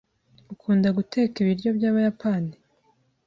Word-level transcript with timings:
Ukunda 0.53 0.87
guteka 0.97 1.35
ibiryo 1.43 1.69
byabayapani? 1.77 2.53